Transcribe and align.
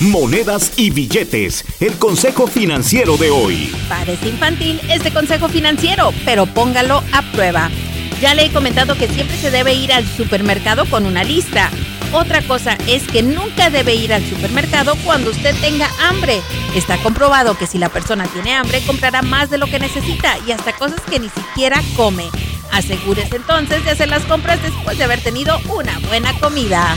Monedas 0.00 0.74
y 0.76 0.90
billetes, 0.90 1.64
el 1.80 1.98
consejo 1.98 2.46
financiero 2.46 3.16
de 3.16 3.32
hoy. 3.32 3.74
Parece 3.88 4.28
infantil 4.28 4.80
este 4.88 5.12
consejo 5.12 5.48
financiero, 5.48 6.14
pero 6.24 6.46
póngalo 6.46 7.02
a 7.12 7.22
prueba. 7.32 7.68
Ya 8.20 8.32
le 8.34 8.44
he 8.44 8.52
comentado 8.52 8.96
que 8.96 9.08
siempre 9.08 9.36
se 9.36 9.50
debe 9.50 9.74
ir 9.74 9.92
al 9.92 10.06
supermercado 10.06 10.84
con 10.88 11.04
una 11.04 11.24
lista. 11.24 11.72
Otra 12.12 12.42
cosa 12.42 12.78
es 12.86 13.08
que 13.08 13.24
nunca 13.24 13.70
debe 13.70 13.96
ir 13.96 14.12
al 14.12 14.24
supermercado 14.24 14.94
cuando 15.04 15.32
usted 15.32 15.52
tenga 15.60 15.90
hambre. 16.08 16.42
Está 16.76 16.96
comprobado 16.98 17.58
que 17.58 17.66
si 17.66 17.78
la 17.78 17.88
persona 17.88 18.28
tiene 18.28 18.54
hambre 18.54 18.80
comprará 18.86 19.22
más 19.22 19.50
de 19.50 19.58
lo 19.58 19.66
que 19.66 19.80
necesita 19.80 20.38
y 20.46 20.52
hasta 20.52 20.76
cosas 20.76 21.00
que 21.10 21.18
ni 21.18 21.28
siquiera 21.28 21.82
come. 21.96 22.30
Asegúrese 22.70 23.34
entonces 23.34 23.84
de 23.84 23.90
hacer 23.90 24.08
las 24.08 24.22
compras 24.26 24.62
después 24.62 24.96
de 24.96 25.02
haber 25.02 25.20
tenido 25.22 25.58
una 25.68 25.98
buena 26.08 26.38
comida. 26.38 26.96